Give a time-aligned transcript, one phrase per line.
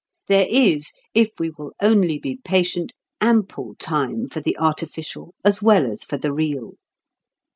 [0.27, 5.91] There is, if we will only be patient, ample time for the "artificial" as well
[5.91, 6.73] as for the "real."